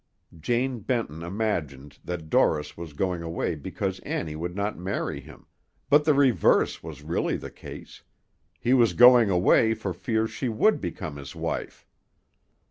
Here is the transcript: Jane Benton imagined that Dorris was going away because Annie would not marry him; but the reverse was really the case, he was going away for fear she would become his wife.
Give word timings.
Jane 0.35 0.79
Benton 0.79 1.21
imagined 1.21 1.99
that 2.03 2.27
Dorris 2.27 2.75
was 2.75 2.93
going 2.93 3.21
away 3.21 3.53
because 3.53 3.99
Annie 3.99 4.35
would 4.35 4.55
not 4.55 4.75
marry 4.75 5.19
him; 5.19 5.45
but 5.91 6.05
the 6.05 6.15
reverse 6.15 6.81
was 6.81 7.03
really 7.03 7.37
the 7.37 7.51
case, 7.51 8.01
he 8.59 8.73
was 8.73 8.93
going 8.93 9.29
away 9.29 9.75
for 9.75 9.93
fear 9.93 10.25
she 10.25 10.49
would 10.49 10.81
become 10.81 11.17
his 11.17 11.35
wife. 11.35 11.85